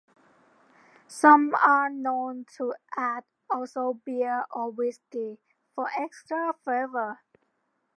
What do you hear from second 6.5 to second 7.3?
flavor.